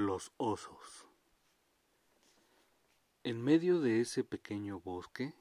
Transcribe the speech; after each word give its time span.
Los 0.00 0.30
osos. 0.36 1.08
En 3.24 3.42
medio 3.42 3.80
de 3.80 4.00
ese 4.00 4.22
pequeño 4.22 4.78
bosque 4.78 5.34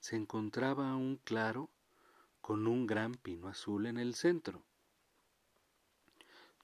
se 0.00 0.16
encontraba 0.16 0.96
un 0.96 1.18
claro 1.18 1.70
con 2.40 2.66
un 2.66 2.88
gran 2.88 3.14
pino 3.14 3.46
azul 3.46 3.86
en 3.86 3.98
el 3.98 4.16
centro, 4.16 4.64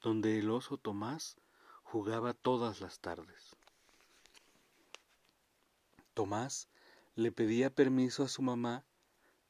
donde 0.02 0.40
el 0.40 0.50
oso 0.50 0.76
Tomás 0.76 1.36
jugaba 1.84 2.34
todas 2.34 2.80
las 2.80 2.98
tardes. 2.98 3.54
Tomás 6.14 6.68
le 7.14 7.30
pedía 7.30 7.72
permiso 7.72 8.24
a 8.24 8.28
su 8.28 8.42
mamá 8.42 8.84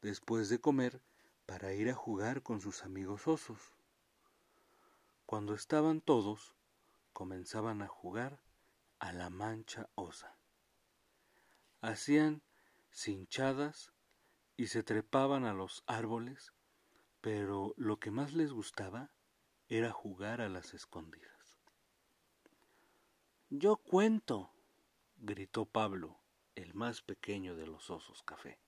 después 0.02 0.50
de 0.50 0.60
comer 0.60 1.00
para 1.46 1.72
ir 1.72 1.88
a 1.88 1.94
jugar 1.94 2.42
con 2.42 2.60
sus 2.60 2.84
amigos 2.84 3.26
osos. 3.26 3.72
Cuando 5.24 5.54
estaban 5.54 6.02
todos, 6.02 6.55
comenzaban 7.16 7.80
a 7.80 7.88
jugar 7.88 8.43
a 8.98 9.11
la 9.11 9.30
mancha 9.30 9.88
osa. 9.95 10.37
Hacían 11.80 12.42
cinchadas 12.92 13.95
y 14.59 14.66
se 14.66 14.83
trepaban 14.83 15.47
a 15.47 15.55
los 15.55 15.83
árboles, 15.87 16.52
pero 17.23 17.73
lo 17.79 17.98
que 17.98 18.11
más 18.11 18.34
les 18.34 18.52
gustaba 18.52 19.12
era 19.70 19.92
jugar 19.92 20.42
a 20.42 20.51
las 20.51 20.75
escondidas. 20.75 21.59
Yo 23.48 23.78
cuento, 23.78 24.53
gritó 25.17 25.64
Pablo, 25.64 26.20
el 26.55 26.75
más 26.75 27.01
pequeño 27.01 27.56
de 27.56 27.67
los 27.67 27.89
osos 27.89 28.23
café. 28.25 28.59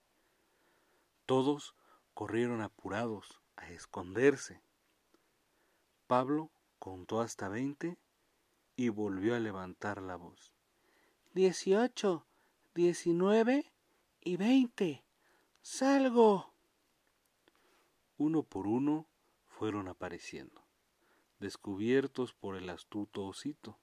Todos 1.26 1.74
corrieron 2.14 2.62
apurados 2.62 3.42
a 3.56 3.68
esconderse. 3.68 4.62
Pablo 6.06 6.50
contó 6.78 7.20
hasta 7.20 7.50
veinte 7.50 7.98
y 8.78 8.90
volvió 8.90 9.34
a 9.34 9.40
levantar 9.40 10.00
la 10.00 10.14
voz. 10.14 10.54
Dieciocho, 11.34 12.28
diecinueve 12.76 13.72
y 14.20 14.36
veinte. 14.36 15.04
¡Salgo! 15.60 16.54
Uno 18.18 18.44
por 18.44 18.68
uno 18.68 19.08
fueron 19.48 19.88
apareciendo, 19.88 20.64
descubiertos 21.40 22.34
por 22.34 22.54
el 22.54 22.70
astuto 22.70 23.26
osito. 23.26 23.80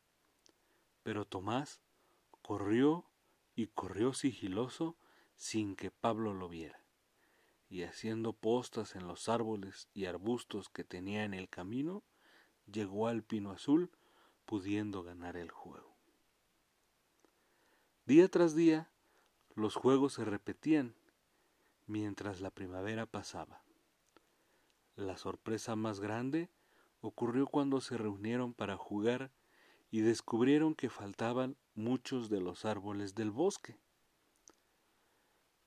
Pero 1.04 1.26
Tomás 1.26 1.82
corrió 2.42 3.06
y 3.54 3.68
corrió 3.68 4.14
sigiloso 4.14 4.96
sin 5.36 5.76
que 5.76 5.92
Pablo 5.92 6.34
lo 6.34 6.48
viera, 6.48 6.86
y 7.68 7.84
haciendo 7.84 8.32
postas 8.32 8.96
en 8.96 9.08
los 9.08 9.28
árboles 9.28 9.90
y 9.94 10.06
arbustos 10.06 10.70
que 10.70 10.86
tenía 10.86 11.26
en 11.26 11.34
el 11.34 11.50
camino, 11.50 12.02
llegó 12.66 13.10
al 13.10 13.24
pino 13.24 13.52
azul 13.52 13.92
pudiendo 14.46 15.04
ganar 15.04 15.38
el 15.38 15.52
juego. 15.52 15.96
Día 18.06 18.28
tras 18.30 18.56
día, 18.56 18.90
los 19.56 19.76
juegos 19.76 20.14
se 20.14 20.26
repetían 20.26 20.96
mientras 21.88 22.42
la 22.42 22.52
primavera 22.52 23.06
pasaba. 23.06 23.62
La 24.96 25.18
sorpresa 25.18 25.76
más 25.76 26.00
grande 26.00 26.50
ocurrió 27.02 27.48
cuando 27.48 27.82
se 27.82 27.98
reunieron 27.98 28.54
para 28.54 28.78
jugar 28.78 29.32
y 29.92 30.02
descubrieron 30.02 30.76
que 30.76 30.90
faltaban 30.90 31.58
muchos 31.74 32.30
de 32.30 32.42
los 32.42 32.66
árboles 32.66 33.16
del 33.16 33.32
bosque. 33.32 33.78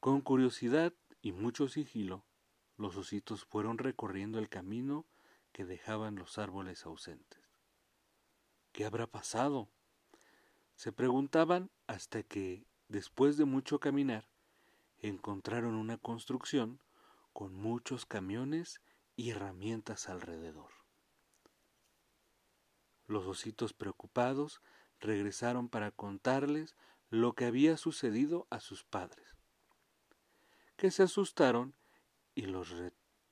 Con 0.00 0.20
curiosidad 0.20 0.92
y 1.22 1.32
mucho 1.32 1.68
sigilo, 1.68 2.24
los 2.76 2.96
ositos 2.96 3.44
fueron 3.44 3.78
recorriendo 3.78 4.38
el 4.38 4.48
camino 4.48 5.06
que 5.52 5.64
dejaban 5.64 6.14
los 6.14 6.38
árboles 6.38 6.86
ausentes. 6.86 7.47
¿Qué 8.78 8.84
habrá 8.84 9.08
pasado? 9.08 9.68
Se 10.76 10.92
preguntaban 10.92 11.68
hasta 11.88 12.22
que, 12.22 12.64
después 12.86 13.36
de 13.36 13.44
mucho 13.44 13.80
caminar, 13.80 14.28
encontraron 15.00 15.74
una 15.74 15.98
construcción 15.98 16.80
con 17.32 17.52
muchos 17.56 18.06
camiones 18.06 18.80
y 19.16 19.30
herramientas 19.30 20.08
alrededor. 20.08 20.70
Los 23.08 23.26
ositos 23.26 23.72
preocupados 23.72 24.62
regresaron 25.00 25.68
para 25.68 25.90
contarles 25.90 26.76
lo 27.10 27.32
que 27.32 27.46
había 27.46 27.76
sucedido 27.78 28.46
a 28.48 28.60
sus 28.60 28.84
padres, 28.84 29.34
que 30.76 30.92
se 30.92 31.02
asustaron 31.02 31.74
y 32.36 32.42
los, 32.42 32.72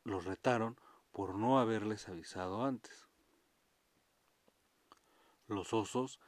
los 0.03 0.25
retaron 0.25 0.77
por 1.13 1.37
no 1.37 1.61
haberles 1.61 2.09
avisado 2.09 2.65
antes. 2.65 3.06
Los 5.49 5.73
osos 5.73 6.21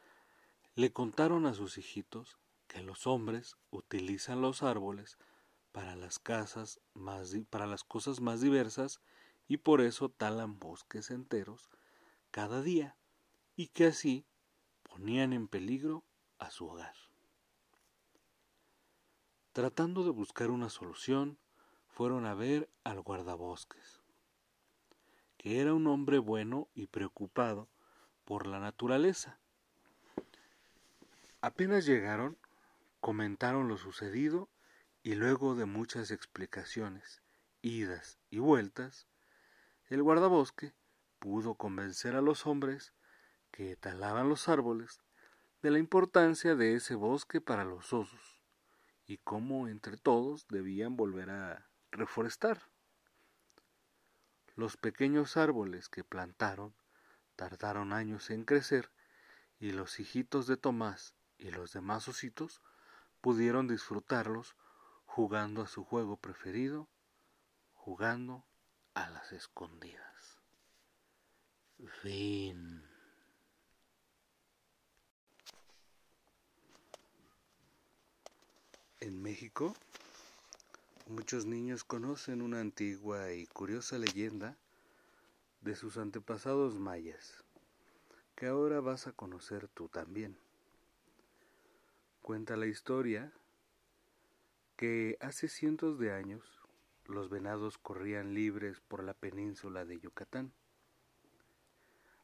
le 0.75 0.93
contaron 0.93 1.47
a 1.47 1.55
sus 1.55 1.79
hijitos 1.79 2.39
que 2.69 2.83
los 2.83 3.07
hombres 3.07 3.57
utilizan 3.71 4.41
los 4.41 4.63
árboles 4.63 5.19
para 5.73 5.97
las 5.97 6.19
casas 6.19 6.81
más 6.95 7.35
para 7.51 7.67
las 7.67 7.83
cosas 7.83 8.21
más 8.21 8.41
diversas 8.41 9.01
y 9.49 9.57
por 9.57 9.81
eso 9.81 10.09
talan 10.09 10.59
bosques 10.59 11.11
enteros 11.11 11.69
cada 12.31 12.63
día 12.63 12.97
y 13.57 13.69
que 13.69 13.87
así 13.87 14.25
ponían 14.83 15.33
en 15.33 15.49
peligro 15.49 16.05
a 16.39 16.51
su 16.51 16.69
hogar. 16.69 16.95
Tratando 19.53 20.05
de 20.05 20.11
buscar 20.11 20.51
una 20.51 20.69
solución, 20.69 21.39
fueron 21.89 22.27
a 22.27 22.35
ver 22.35 22.71
al 22.85 23.01
guardabosques, 23.01 24.01
que 25.37 25.61
era 25.61 25.75
un 25.75 25.89
hombre 25.89 26.19
bueno 26.19 26.69
y 26.75 26.87
preocupado 26.87 27.69
por 28.29 28.47
la 28.47 28.61
naturaleza. 28.61 29.39
Apenas 31.41 31.87
llegaron, 31.87 32.37
comentaron 33.01 33.69
lo 33.69 33.79
sucedido 33.79 34.51
y 35.03 35.15
luego 35.15 35.55
de 35.55 35.65
muchas 35.65 36.11
explicaciones, 36.11 37.23
idas 37.63 38.19
y 38.29 38.39
vueltas, 38.39 39.07
el 39.89 40.03
guardabosque 40.03 40.75
pudo 41.19 41.55
convencer 41.55 42.17
a 42.17 42.21
los 42.21 42.47
hombres 42.47 42.93
que 43.51 43.77
talaban 43.77 44.29
los 44.29 44.51
árboles 44.51 45.01
de 45.63 45.71
la 45.71 45.79
importancia 45.79 46.55
de 46.55 46.75
ese 46.75 46.97
bosque 46.97 47.41
para 47.41 47.65
los 47.65 47.95
osos 47.95 48.43
y 49.07 49.17
cómo 49.17 49.69
entre 49.69 49.97
todos 49.97 50.47
debían 50.49 50.97
volver 50.97 51.31
a 51.31 51.67
reforestar. 51.93 52.61
Los 54.55 54.77
pequeños 54.77 55.39
árboles 55.39 55.89
que 55.89 56.05
plantaron 56.05 56.75
tardaron 57.39 57.93
años 57.93 58.31
en 58.31 58.45
crecer 58.45 58.91
y 59.61 59.71
los 59.71 60.01
hijitos 60.01 60.49
de 60.49 60.57
Tomás 60.57 61.15
y 61.39 61.53
los 61.53 61.73
demás 61.73 62.09
ositos 62.09 62.61
pudieron 63.21 63.69
disfrutarlos 63.69 64.57
jugando 65.07 65.63
a 65.63 65.69
su 65.69 65.85
juego 65.85 66.17
preferido, 66.17 66.89
jugando 67.75 68.45
a 68.95 69.09
las 69.11 69.31
escondidas. 69.31 70.41
Fin. 72.03 72.83
En 78.99 79.23
México, 79.23 79.77
muchos 81.07 81.47
niños 81.47 81.85
conocen 81.85 82.43
una 82.43 82.59
antigua 82.59 83.33
y 83.33 83.47
curiosa 83.47 83.97
leyenda 83.97 84.57
de 85.61 85.75
sus 85.75 85.99
antepasados 85.99 86.79
mayas, 86.79 87.45
que 88.37 88.47
ahora 88.47 88.81
vas 88.81 89.07
a 89.07 89.13
conocer 89.13 89.69
tú 89.69 89.89
también. 89.89 90.39
Cuenta 92.23 92.57
la 92.57 92.67
historia 92.67 93.33
que 94.77 95.17
hace 95.21 95.49
cientos 95.49 95.99
de 95.99 96.13
años 96.13 96.61
los 97.07 97.31
venados 97.31 97.79
corrían 97.79 98.35
libres 98.35 98.81
por 98.81 99.03
la 99.03 99.15
península 99.15 99.85
de 99.85 99.99
Yucatán. 99.99 100.53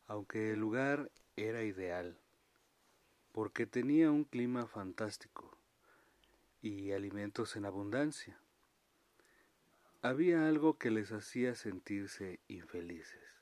Aunque 0.07 0.53
el 0.53 0.61
lugar 0.61 1.11
era 1.37 1.65
ideal, 1.65 2.19
porque 3.33 3.67
tenía 3.67 4.11
un 4.11 4.25
clima 4.25 4.67
fantástico 4.67 5.57
y 6.61 6.93
alimentos 6.93 7.57
en 7.57 7.65
abundancia 7.65 8.39
había 10.05 10.47
algo 10.47 10.77
que 10.77 10.91
les 10.91 11.13
hacía 11.13 11.55
sentirse 11.55 12.39
infelices 12.47 13.34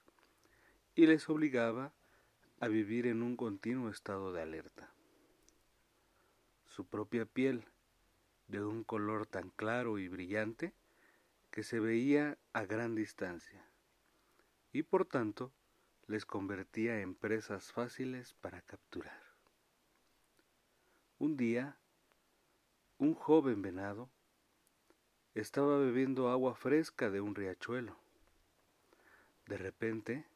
y 0.95 1.07
les 1.07 1.29
obligaba 1.29 1.93
a 2.61 2.69
vivir 2.69 3.07
en 3.07 3.23
un 3.23 3.37
continuo 3.37 3.91
estado 3.91 4.33
de 4.33 4.43
alerta. 4.43 4.93
Su 6.67 6.87
propia 6.87 7.27
piel, 7.27 7.65
de 8.49 8.65
un 8.65 8.85
color 8.85 9.27
tan 9.27 9.51
claro 9.51 9.99
y 9.99 10.09
brillante 10.09 10.75
que 11.51 11.63
se 11.63 11.81
veía 11.81 12.39
a 12.53 12.65
gran 12.65 12.95
distancia, 12.95 13.65
y 14.73 14.83
por 14.83 15.07
tanto 15.07 15.53
les 16.07 16.27
convertía 16.27 17.01
en 17.01 17.15
presas 17.15 17.73
fáciles 17.73 18.35
para 18.35 18.63
capturar. 18.63 19.23
Un 21.19 21.37
día, 21.37 21.79
un 22.99 23.15
joven 23.15 23.63
venado 23.63 24.11
estaba 25.35 25.79
bebiendo 25.79 26.29
agua 26.29 26.55
fresca 26.55 27.11
de 27.11 27.21
un 27.21 27.35
riachuelo. 27.35 27.97
De 29.47 29.57
repente, 29.57 30.27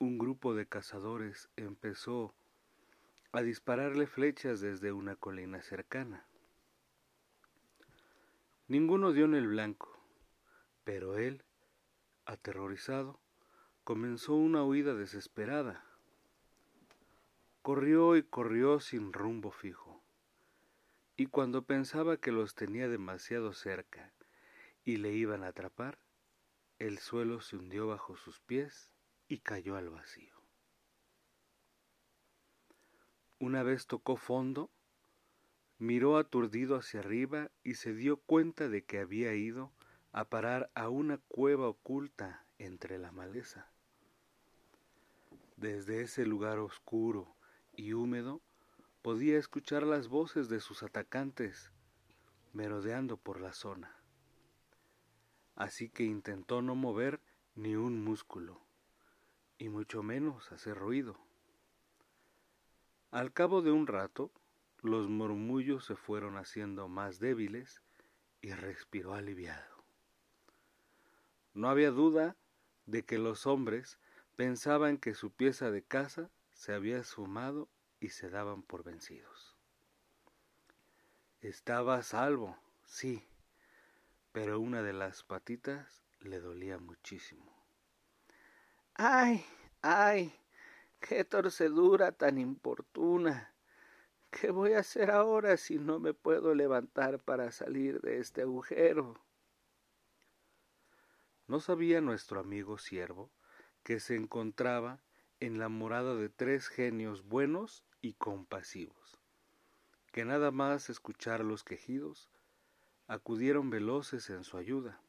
un 0.00 0.16
grupo 0.16 0.54
de 0.54 0.66
cazadores 0.66 1.50
empezó 1.56 2.34
a 3.32 3.42
dispararle 3.42 4.06
flechas 4.06 4.62
desde 4.62 4.92
una 4.92 5.14
colina 5.14 5.60
cercana. 5.60 6.26
Ninguno 8.66 9.12
dio 9.12 9.26
en 9.26 9.34
el 9.34 9.46
blanco, 9.46 10.02
pero 10.84 11.18
él, 11.18 11.44
aterrorizado, 12.24 13.20
comenzó 13.84 14.36
una 14.36 14.64
huida 14.64 14.94
desesperada. 14.94 15.84
Corrió 17.60 18.16
y 18.16 18.22
corrió 18.22 18.80
sin 18.80 19.12
rumbo 19.12 19.50
fijo, 19.50 20.02
y 21.18 21.26
cuando 21.26 21.66
pensaba 21.66 22.16
que 22.16 22.32
los 22.32 22.54
tenía 22.54 22.88
demasiado 22.88 23.52
cerca 23.52 24.14
y 24.82 24.96
le 24.96 25.12
iban 25.12 25.44
a 25.44 25.48
atrapar, 25.48 25.98
el 26.78 26.96
suelo 26.96 27.42
se 27.42 27.56
hundió 27.56 27.86
bajo 27.86 28.16
sus 28.16 28.40
pies 28.40 28.90
y 29.30 29.38
cayó 29.38 29.76
al 29.76 29.88
vacío. 29.88 30.34
Una 33.38 33.62
vez 33.62 33.86
tocó 33.86 34.16
fondo, 34.16 34.72
miró 35.78 36.18
aturdido 36.18 36.74
hacia 36.74 36.98
arriba 36.98 37.52
y 37.62 37.74
se 37.74 37.94
dio 37.94 38.16
cuenta 38.16 38.68
de 38.68 38.84
que 38.84 38.98
había 38.98 39.32
ido 39.34 39.72
a 40.10 40.24
parar 40.24 40.72
a 40.74 40.88
una 40.88 41.18
cueva 41.28 41.68
oculta 41.68 42.44
entre 42.58 42.98
la 42.98 43.12
maleza. 43.12 43.70
Desde 45.56 46.02
ese 46.02 46.26
lugar 46.26 46.58
oscuro 46.58 47.36
y 47.72 47.92
húmedo 47.92 48.42
podía 49.00 49.38
escuchar 49.38 49.84
las 49.84 50.08
voces 50.08 50.48
de 50.48 50.58
sus 50.58 50.82
atacantes 50.82 51.70
merodeando 52.52 53.16
por 53.16 53.40
la 53.40 53.52
zona. 53.52 53.96
Así 55.54 55.88
que 55.88 56.02
intentó 56.02 56.62
no 56.62 56.74
mover 56.74 57.20
ni 57.54 57.76
un 57.76 58.02
músculo, 58.02 58.60
y 59.60 59.68
mucho 59.68 60.02
menos 60.02 60.50
hacer 60.52 60.76
ruido. 60.76 61.20
Al 63.10 63.30
cabo 63.32 63.60
de 63.60 63.70
un 63.70 63.86
rato, 63.86 64.32
los 64.80 65.08
murmullos 65.08 65.84
se 65.84 65.96
fueron 65.96 66.38
haciendo 66.38 66.88
más 66.88 67.20
débiles 67.20 67.82
y 68.40 68.52
respiró 68.52 69.12
aliviado. 69.12 69.84
No 71.52 71.68
había 71.68 71.90
duda 71.90 72.36
de 72.86 73.04
que 73.04 73.18
los 73.18 73.46
hombres 73.46 73.98
pensaban 74.34 74.96
que 74.96 75.12
su 75.14 75.30
pieza 75.30 75.70
de 75.70 75.82
caza 75.82 76.30
se 76.52 76.72
había 76.72 76.98
esfumado 76.98 77.68
y 78.00 78.08
se 78.08 78.30
daban 78.30 78.62
por 78.62 78.82
vencidos. 78.82 79.58
Estaba 81.42 81.96
a 81.96 82.02
salvo, 82.02 82.56
sí, 82.86 83.28
pero 84.32 84.58
una 84.58 84.82
de 84.82 84.94
las 84.94 85.22
patitas 85.22 86.02
le 86.20 86.40
dolía 86.40 86.78
muchísimo. 86.78 87.59
¡Ay! 89.02 89.42
¡Ay! 89.80 90.30
¡Qué 91.00 91.24
torcedura 91.24 92.12
tan 92.12 92.36
importuna! 92.36 93.54
¿Qué 94.30 94.50
voy 94.50 94.74
a 94.74 94.80
hacer 94.80 95.10
ahora 95.10 95.56
si 95.56 95.78
no 95.78 95.98
me 95.98 96.12
puedo 96.12 96.54
levantar 96.54 97.18
para 97.18 97.50
salir 97.50 98.02
de 98.02 98.18
este 98.18 98.42
agujero? 98.42 99.18
No 101.46 101.60
sabía 101.60 102.02
nuestro 102.02 102.40
amigo 102.40 102.76
siervo 102.76 103.30
que 103.84 104.00
se 104.00 104.16
encontraba 104.16 105.02
en 105.40 105.58
la 105.58 105.70
morada 105.70 106.14
de 106.14 106.28
tres 106.28 106.68
genios 106.68 107.24
buenos 107.24 107.86
y 108.02 108.12
compasivos, 108.12 109.18
que 110.12 110.26
nada 110.26 110.50
más 110.50 110.90
escuchar 110.90 111.42
los 111.42 111.64
quejidos, 111.64 112.28
acudieron 113.06 113.70
veloces 113.70 114.28
en 114.28 114.44
su 114.44 114.58
ayuda. 114.58 115.00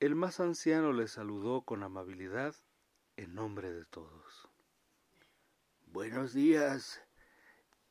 El 0.00 0.14
más 0.14 0.38
anciano 0.38 0.92
le 0.92 1.08
saludó 1.08 1.62
con 1.62 1.82
amabilidad 1.82 2.54
en 3.16 3.34
nombre 3.34 3.72
de 3.72 3.84
todos. 3.84 4.48
Buenos 5.88 6.32
días. 6.32 7.02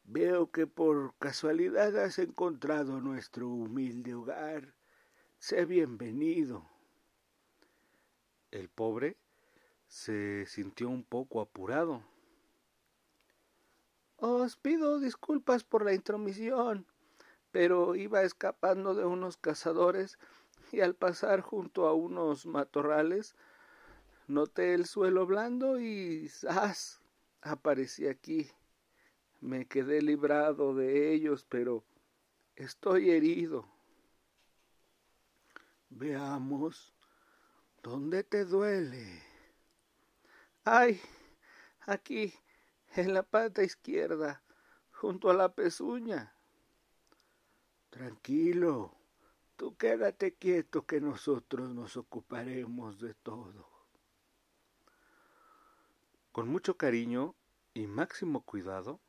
Veo 0.05 0.49
que 0.49 0.67
por 0.67 1.15
casualidad 1.17 1.97
has 2.01 2.17
encontrado 2.17 3.01
nuestro 3.01 3.49
humilde 3.49 4.15
hogar. 4.15 4.73
Sé 5.37 5.65
bienvenido. 5.65 6.65
El 8.51 8.69
pobre 8.69 9.17
se 9.87 10.45
sintió 10.45 10.87
un 10.87 11.03
poco 11.03 11.41
apurado. 11.41 12.05
Os 14.15 14.55
pido 14.55 15.01
disculpas 15.01 15.65
por 15.65 15.83
la 15.83 15.93
intromisión, 15.93 16.87
pero 17.51 17.95
iba 17.95 18.21
escapando 18.21 18.95
de 18.95 19.03
unos 19.03 19.35
cazadores 19.35 20.17
y 20.71 20.81
al 20.81 20.95
pasar 20.95 21.41
junto 21.41 21.87
a 21.87 21.93
unos 21.93 22.45
matorrales 22.45 23.35
noté 24.27 24.73
el 24.73 24.85
suelo 24.85 25.25
blando 25.25 25.79
y 25.79 26.27
¡zas! 26.29 27.01
aparecí 27.41 28.07
aquí. 28.07 28.49
Me 29.39 29.67
quedé 29.67 30.01
librado 30.01 30.73
de 30.73 31.13
ellos, 31.13 31.45
pero 31.47 31.83
estoy 32.55 33.11
herido. 33.11 33.67
Veamos. 35.89 36.93
¿Dónde 37.83 38.23
te 38.23 38.43
duele? 38.43 39.23
Ay, 40.65 40.99
aquí, 41.81 42.33
en 42.95 43.13
la 43.13 43.23
pata 43.23 43.63
izquierda, 43.63 44.43
junto 44.91 45.29
a 45.29 45.33
la 45.33 45.53
pezuña. 45.53 46.33
Tranquilo, 47.89 48.96
tú 49.57 49.75
quédate 49.75 50.35
quieto 50.35 50.85
que 50.85 51.01
nosotros 51.01 51.73
nos 51.73 51.97
ocuparemos 51.97 52.99
de 52.99 53.13
todo. 53.15 53.67
Con 56.31 56.47
mucho 56.47 56.77
cariño 56.77 57.35
y 57.73 57.87
máximo 57.87 58.45
cuidado, 58.45 59.01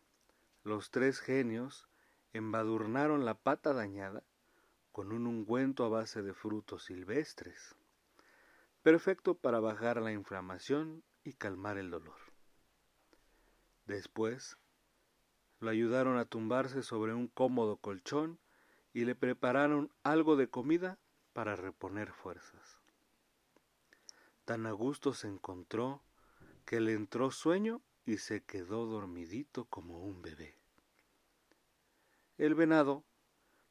los 0.64 0.90
tres 0.90 1.20
genios 1.20 1.88
embadurnaron 2.32 3.24
la 3.24 3.34
pata 3.34 3.72
dañada 3.72 4.24
con 4.90 5.12
un 5.12 5.26
ungüento 5.26 5.84
a 5.84 5.88
base 5.88 6.22
de 6.22 6.34
frutos 6.34 6.84
silvestres 6.84 7.76
perfecto 8.82 9.34
para 9.34 9.60
bajar 9.60 10.00
la 10.00 10.12
inflamación 10.12 11.02
y 11.22 11.34
calmar 11.34 11.76
el 11.76 11.90
dolor. 11.90 12.16
Después, 13.84 14.56
lo 15.60 15.68
ayudaron 15.68 16.16
a 16.16 16.24
tumbarse 16.24 16.82
sobre 16.82 17.12
un 17.12 17.28
cómodo 17.28 17.76
colchón 17.76 18.38
y 18.98 19.04
le 19.04 19.14
prepararon 19.14 19.92
algo 20.02 20.34
de 20.34 20.50
comida 20.50 20.98
para 21.32 21.54
reponer 21.54 22.10
fuerzas. 22.10 22.80
Tan 24.44 24.66
a 24.66 24.72
gusto 24.72 25.14
se 25.14 25.28
encontró 25.28 26.02
que 26.64 26.80
le 26.80 26.94
entró 26.94 27.30
sueño 27.30 27.80
y 28.04 28.16
se 28.16 28.42
quedó 28.42 28.87
dormidito 28.87 29.66
como 29.66 30.02
un 30.02 30.20
bebé. 30.20 30.58
El 32.38 32.56
venado 32.56 33.04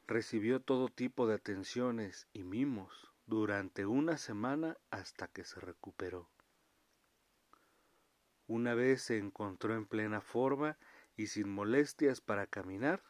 recibió 0.07 0.61
todo 0.61 0.87
tipo 0.87 1.27
de 1.27 1.35
atenciones 1.35 2.29
y 2.31 2.45
mimos 2.45 3.11
durante 3.25 3.85
una 3.85 4.17
semana 4.17 4.77
hasta 4.91 5.27
que 5.27 5.43
se 5.43 5.59
recuperó. 5.59 6.29
Una 8.47 8.75
vez 8.75 9.01
se 9.01 9.17
encontró 9.17 9.75
en 9.75 9.87
plena 9.87 10.21
forma 10.21 10.77
y 11.17 11.27
sin 11.27 11.49
molestias 11.49 12.21
para 12.21 12.47
caminar, 12.47 13.03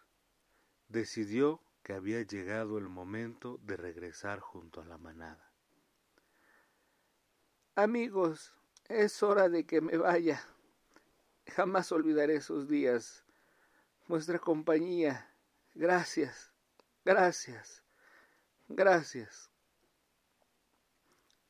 decidió 0.88 1.62
que 1.88 1.94
había 1.94 2.22
llegado 2.22 2.78
el 2.78 2.90
momento 2.90 3.62
de 3.64 3.78
regresar 3.78 4.42
junto 4.42 4.82
a 4.82 4.86
la 4.86 4.98
manada. 4.98 5.54
Amigos, 7.76 8.54
es 8.90 9.24
hora 9.24 9.48
de 9.48 9.66
que 9.66 9.80
me 9.80 9.96
vaya. 9.96 10.44
Jamás 11.46 11.94
olvidaré 11.94 12.36
esos 12.36 12.68
días. 12.68 13.24
Vuestra 14.06 14.38
compañía. 14.38 15.34
Gracias, 15.76 16.52
gracias, 17.06 17.82
gracias. 18.68 19.50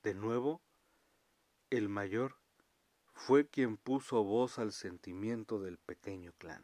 De 0.04 0.14
nuevo, 0.14 0.62
el 1.72 1.90
mayor 1.90 2.38
fue 3.12 3.48
quien 3.48 3.76
puso 3.76 4.24
voz 4.24 4.60
al 4.60 4.72
sentimiento 4.72 5.60
del 5.60 5.80
pequeño 5.80 6.32
clan. 6.38 6.64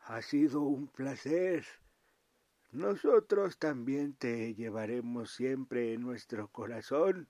Ha 0.00 0.22
sido 0.22 0.62
un 0.62 0.88
placer. 0.88 1.64
Nosotros 2.72 3.58
también 3.58 4.14
te 4.14 4.54
llevaremos 4.54 5.32
siempre 5.32 5.94
en 5.94 6.02
nuestro 6.02 6.48
corazón 6.48 7.28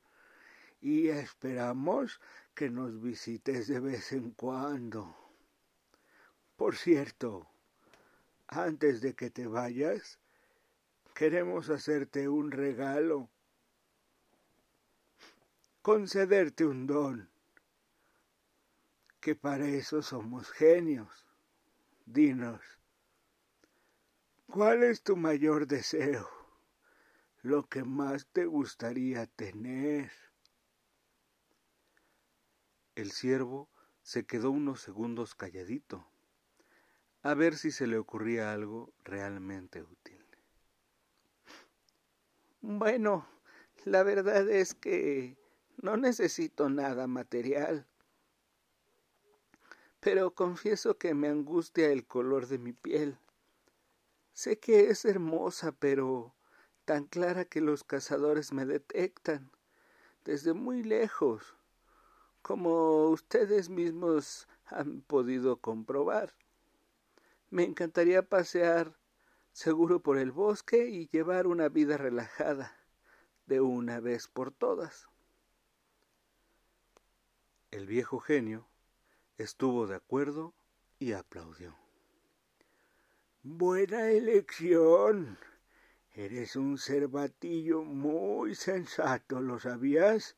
y 0.80 1.08
esperamos 1.08 2.20
que 2.54 2.70
nos 2.70 3.00
visites 3.00 3.66
de 3.68 3.80
vez 3.80 4.12
en 4.12 4.32
cuando. 4.32 5.16
Por 6.56 6.76
cierto, 6.76 7.48
antes 8.48 9.00
de 9.00 9.14
que 9.14 9.30
te 9.30 9.46
vayas, 9.46 10.18
queremos 11.14 11.70
hacerte 11.70 12.28
un 12.28 12.50
regalo 12.50 13.30
concederte 15.82 16.66
un 16.66 16.86
don, 16.86 17.30
que 19.18 19.34
para 19.34 19.66
eso 19.66 20.02
somos 20.02 20.50
genios. 20.50 21.26
Dinos, 22.04 22.60
¿cuál 24.50 24.82
es 24.82 25.02
tu 25.02 25.16
mayor 25.16 25.66
deseo? 25.66 26.28
Lo 27.42 27.68
que 27.68 27.84
más 27.84 28.26
te 28.26 28.46
gustaría 28.46 29.26
tener. 29.26 30.10
El 32.96 33.12
siervo 33.12 33.70
se 34.02 34.26
quedó 34.26 34.50
unos 34.50 34.80
segundos 34.80 35.34
calladito, 35.34 36.06
a 37.22 37.34
ver 37.34 37.56
si 37.56 37.70
se 37.70 37.86
le 37.86 37.96
ocurría 37.96 38.52
algo 38.52 38.92
realmente 39.04 39.82
útil. 39.82 40.26
Bueno, 42.60 43.26
la 43.84 44.02
verdad 44.02 44.48
es 44.50 44.74
que 44.74 45.38
no 45.80 45.96
necesito 45.96 46.68
nada 46.68 47.06
material, 47.06 47.86
pero 50.00 50.34
confieso 50.34 50.98
que 50.98 51.14
me 51.14 51.28
angustia 51.28 51.90
el 51.90 52.06
color 52.06 52.48
de 52.48 52.58
mi 52.58 52.72
piel. 52.72 53.18
Sé 54.40 54.58
que 54.58 54.88
es 54.88 55.04
hermosa, 55.04 55.70
pero 55.70 56.34
tan 56.86 57.04
clara 57.04 57.44
que 57.44 57.60
los 57.60 57.84
cazadores 57.84 58.54
me 58.54 58.64
detectan 58.64 59.50
desde 60.24 60.54
muy 60.54 60.82
lejos, 60.82 61.58
como 62.40 63.10
ustedes 63.10 63.68
mismos 63.68 64.48
han 64.64 65.02
podido 65.02 65.58
comprobar. 65.58 66.32
Me 67.50 67.64
encantaría 67.64 68.30
pasear 68.30 68.96
seguro 69.52 70.00
por 70.00 70.16
el 70.16 70.32
bosque 70.32 70.88
y 70.88 71.06
llevar 71.08 71.46
una 71.46 71.68
vida 71.68 71.98
relajada 71.98 72.74
de 73.44 73.60
una 73.60 74.00
vez 74.00 74.26
por 74.26 74.52
todas. 74.52 75.06
El 77.70 77.84
viejo 77.84 78.20
genio 78.20 78.66
estuvo 79.36 79.86
de 79.86 79.96
acuerdo 79.96 80.54
y 80.98 81.12
aplaudió. 81.12 81.89
Buena 83.42 84.10
elección. 84.10 85.38
Eres 86.12 86.56
un 86.56 86.76
cervatillo 86.76 87.82
muy 87.82 88.54
sensato, 88.54 89.40
¿lo 89.40 89.58
sabías? 89.58 90.36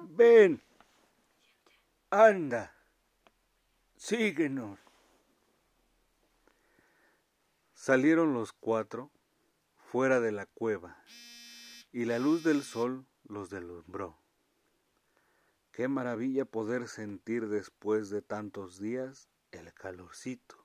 Ven. 0.00 0.62
Anda. 2.08 2.74
Síguenos. 3.96 4.78
Salieron 7.74 8.32
los 8.32 8.54
cuatro 8.54 9.10
fuera 9.76 10.20
de 10.20 10.32
la 10.32 10.46
cueva 10.46 11.04
y 11.92 12.06
la 12.06 12.18
luz 12.18 12.44
del 12.44 12.62
sol 12.62 13.04
los 13.24 13.50
deslumbró. 13.50 14.18
Qué 15.70 15.88
maravilla 15.88 16.46
poder 16.46 16.88
sentir 16.88 17.48
después 17.48 18.08
de 18.08 18.22
tantos 18.22 18.80
días 18.80 19.28
el 19.50 19.74
calorcito 19.74 20.63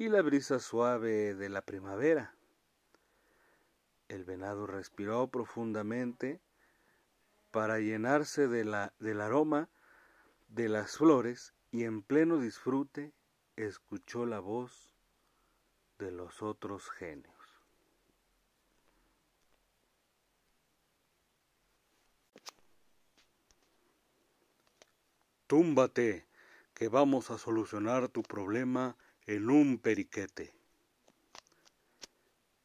y 0.00 0.08
la 0.08 0.22
brisa 0.22 0.60
suave 0.60 1.34
de 1.34 1.50
la 1.50 1.60
primavera. 1.60 2.34
El 4.08 4.24
venado 4.24 4.66
respiró 4.66 5.28
profundamente 5.28 6.40
para 7.50 7.80
llenarse 7.80 8.48
del 8.48 9.20
aroma 9.20 9.68
de 10.48 10.70
las 10.70 10.96
flores 10.96 11.52
y 11.70 11.84
en 11.84 12.00
pleno 12.00 12.38
disfrute 12.38 13.12
escuchó 13.56 14.24
la 14.24 14.40
voz 14.40 14.96
de 15.98 16.12
los 16.12 16.40
otros 16.40 16.88
genios. 16.88 17.36
Túmbate, 25.46 26.24
que 26.72 26.88
vamos 26.88 27.30
a 27.30 27.36
solucionar 27.36 28.08
tu 28.08 28.22
problema 28.22 28.96
en 29.26 29.50
un 29.50 29.78
periquete. 29.78 30.52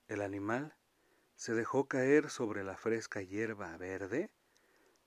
El 0.08 0.22
animal 0.22 0.76
se 1.36 1.54
dejó 1.54 1.88
caer 1.88 2.30
sobre 2.30 2.64
la 2.64 2.78
fresca 2.78 3.22
hierba 3.22 3.76
verde 3.78 4.32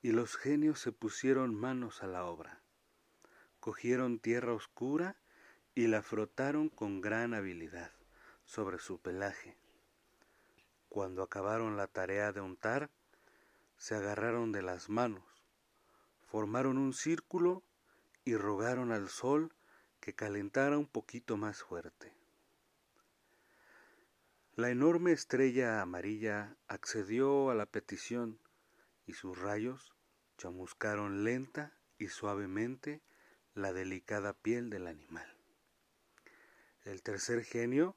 y 0.02 0.12
los 0.12 0.37
genios 0.37 0.81
se 0.81 0.93
pusieron 0.93 1.55
manos 1.55 2.02
a 2.02 2.07
la 2.07 2.25
obra. 2.25 2.62
Cogieron 3.61 4.19
tierra 4.19 4.52
oscura 4.52 5.17
y 5.75 5.87
la 5.87 6.02
frotaron 6.02 6.69
con 6.69 7.00
gran 7.00 7.35
habilidad 7.35 7.93
sobre 8.45 8.78
su 8.78 9.00
pelaje. 9.00 9.57
Cuando 10.88 11.23
acabaron 11.23 11.76
la 11.76 11.87
tarea 11.87 12.33
de 12.33 12.40
untar, 12.40 12.90
se 13.76 13.95
agarraron 13.95 14.52
de 14.52 14.62
las 14.62 14.88
manos, 14.88 15.25
formaron 16.26 16.78
un 16.78 16.93
círculo 16.93 17.62
y 18.25 18.37
rogaron 18.37 18.93
al 18.93 19.09
sol 19.09 19.55
que 20.00 20.14
calentara 20.14 20.78
un 20.78 20.87
poquito 20.87 21.37
más 21.37 21.62
fuerte. 21.62 22.12
La 24.55 24.71
enorme 24.71 25.12
estrella 25.12 25.81
amarilla 25.81 26.57
accedió 26.67 27.50
a 27.50 27.55
la 27.55 27.67
petición 27.67 28.40
y 29.07 29.12
sus 29.12 29.38
rayos 29.38 29.95
chamuscaron 30.37 31.25
lenta 31.25 31.73
y 31.99 32.09
suavemente 32.09 33.02
la 33.55 33.73
delicada 33.73 34.33
piel 34.33 34.71
del 34.71 34.87
animal. 34.87 35.37
El 36.85 37.02
tercer 37.02 37.45
genio 37.45 37.97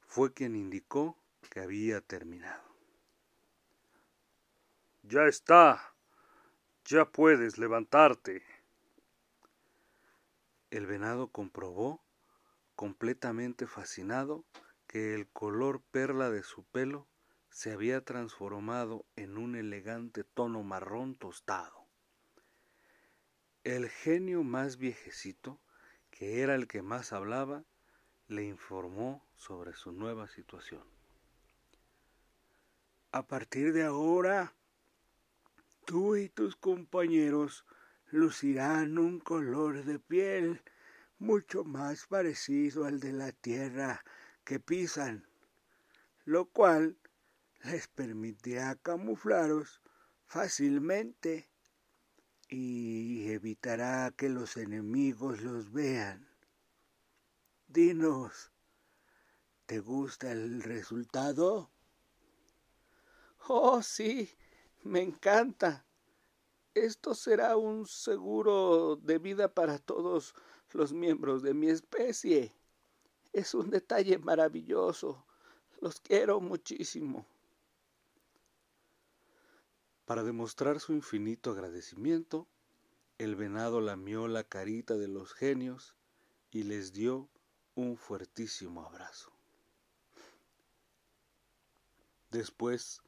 fue 0.00 0.32
quien 0.32 0.56
indicó 0.56 1.16
que 1.50 1.60
había 1.60 2.00
terminado. 2.00 2.70
Ya 5.02 5.26
está. 5.26 5.94
Ya 6.84 7.04
puedes 7.04 7.58
levantarte. 7.58 8.42
El 10.70 10.86
venado 10.86 11.28
comprobó, 11.28 12.04
completamente 12.76 13.66
fascinado, 13.66 14.44
que 14.86 15.14
el 15.14 15.28
color 15.28 15.82
perla 15.90 16.30
de 16.30 16.42
su 16.42 16.64
pelo 16.64 17.08
se 17.50 17.72
había 17.72 18.04
transformado 18.04 19.04
en 19.16 19.36
un 19.36 19.56
elegante 19.56 20.24
tono 20.24 20.62
marrón 20.62 21.16
tostado. 21.16 21.86
El 23.64 23.88
genio 23.88 24.42
más 24.44 24.76
viejecito, 24.76 25.60
que 26.10 26.40
era 26.40 26.54
el 26.54 26.68
que 26.68 26.82
más 26.82 27.12
hablaba, 27.12 27.64
le 28.28 28.44
informó 28.44 29.26
sobre 29.34 29.74
su 29.74 29.92
nueva 29.92 30.28
situación. 30.28 30.84
A 33.10 33.26
partir 33.26 33.72
de 33.72 33.82
ahora, 33.82 34.54
tú 35.84 36.14
y 36.14 36.28
tus 36.28 36.54
compañeros 36.54 37.66
lucirán 38.10 38.98
un 38.98 39.20
color 39.20 39.84
de 39.84 39.98
piel 39.98 40.62
mucho 41.18 41.64
más 41.64 42.06
parecido 42.06 42.84
al 42.84 42.98
de 42.98 43.12
la 43.12 43.32
tierra 43.32 44.04
que 44.44 44.58
pisan, 44.58 45.26
lo 46.24 46.46
cual 46.46 46.96
les 47.62 47.88
permitirá 47.88 48.74
camuflaros 48.76 49.82
fácilmente 50.24 51.48
y 52.48 53.30
evitará 53.30 54.10
que 54.16 54.28
los 54.28 54.56
enemigos 54.56 55.40
los 55.42 55.72
vean. 55.72 56.28
Dinos, 57.68 58.50
¿te 59.66 59.78
gusta 59.78 60.32
el 60.32 60.62
resultado? 60.62 61.70
Oh, 63.46 63.82
sí, 63.82 64.30
me 64.82 65.00
encanta. 65.00 65.84
Esto 66.74 67.14
será 67.14 67.56
un 67.56 67.86
seguro 67.86 68.96
de 68.96 69.18
vida 69.18 69.52
para 69.52 69.78
todos 69.78 70.34
los 70.72 70.92
miembros 70.92 71.42
de 71.42 71.52
mi 71.52 71.68
especie. 71.68 72.54
Es 73.32 73.54
un 73.54 73.70
detalle 73.70 74.18
maravilloso. 74.18 75.24
Los 75.80 76.00
quiero 76.00 76.40
muchísimo. 76.40 77.26
Para 80.04 80.22
demostrar 80.22 80.80
su 80.80 80.92
infinito 80.92 81.50
agradecimiento, 81.50 82.46
el 83.18 83.36
venado 83.36 83.80
lamió 83.80 84.28
la 84.28 84.44
carita 84.44 84.96
de 84.96 85.08
los 85.08 85.32
genios 85.32 85.94
y 86.50 86.64
les 86.64 86.92
dio 86.92 87.28
un 87.74 87.96
fuertísimo 87.96 88.84
abrazo. 88.84 89.32
Después, 92.30 93.02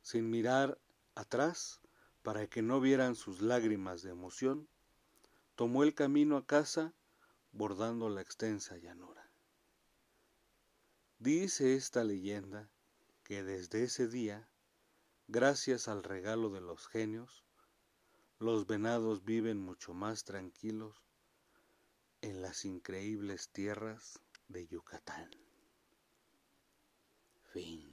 sin 0.00 0.30
mirar 0.30 0.78
atrás, 1.14 1.81
para 2.22 2.46
que 2.46 2.62
no 2.62 2.80
vieran 2.80 3.14
sus 3.14 3.40
lágrimas 3.40 4.02
de 4.02 4.10
emoción, 4.10 4.68
tomó 5.56 5.82
el 5.82 5.94
camino 5.94 6.36
a 6.36 6.46
casa 6.46 6.92
bordando 7.52 8.08
la 8.08 8.22
extensa 8.22 8.76
llanura. 8.76 9.30
Dice 11.18 11.74
esta 11.74 12.02
leyenda 12.04 12.68
que 13.24 13.44
desde 13.44 13.84
ese 13.84 14.08
día, 14.08 14.48
gracias 15.28 15.88
al 15.88 16.02
regalo 16.02 16.50
de 16.50 16.60
los 16.60 16.88
genios, 16.88 17.44
los 18.38 18.66
venados 18.66 19.24
viven 19.24 19.58
mucho 19.58 19.94
más 19.94 20.24
tranquilos 20.24 21.04
en 22.22 22.42
las 22.42 22.64
increíbles 22.64 23.50
tierras 23.50 24.20
de 24.48 24.66
Yucatán. 24.66 25.30
Fin. 27.52 27.91